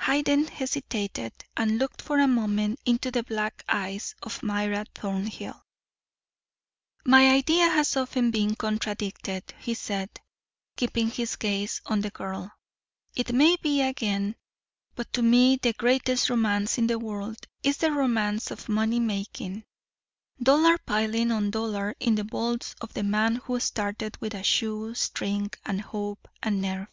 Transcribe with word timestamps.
Hayden 0.00 0.48
hesitated, 0.48 1.32
and 1.56 1.78
looked 1.78 2.02
for 2.02 2.18
a 2.18 2.26
moment 2.26 2.80
into 2.84 3.12
the 3.12 3.22
black 3.22 3.62
eyes 3.68 4.16
of 4.20 4.42
Myra 4.42 4.84
Thornhill. 4.96 5.62
"My 7.04 7.30
idea 7.30 7.68
has 7.68 7.96
often 7.96 8.32
been 8.32 8.56
contradicted," 8.56 9.44
he 9.60 9.74
said, 9.74 10.10
keeping 10.76 11.08
his 11.08 11.36
gaze 11.36 11.82
on 11.86 12.00
the 12.00 12.10
girl, 12.10 12.50
"it 13.14 13.32
may 13.32 13.54
be 13.62 13.80
again. 13.80 14.34
But 14.96 15.12
to 15.12 15.22
me 15.22 15.54
the 15.54 15.72
greatest 15.72 16.28
romance 16.30 16.78
in 16.78 16.88
the 16.88 16.98
world 16.98 17.46
is 17.62 17.76
the 17.76 17.92
romance 17.92 18.50
of 18.50 18.68
money 18.68 18.98
making 18.98 19.66
dollar 20.42 20.78
piling 20.78 21.30
on 21.30 21.52
dollar 21.52 21.94
in 22.00 22.16
the 22.16 22.24
vaults 22.24 22.74
of 22.80 22.92
the 22.94 23.04
man 23.04 23.36
who 23.36 23.60
started 23.60 24.16
with 24.20 24.34
a 24.34 24.42
shoe 24.42 24.94
string, 24.96 25.52
and 25.64 25.80
hope, 25.80 26.26
and 26.42 26.60
nerve. 26.60 26.88